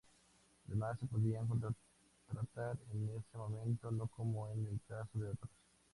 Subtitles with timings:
[0.67, 5.51] Además, se podían contratar en ese momento, no como en el caso de otros.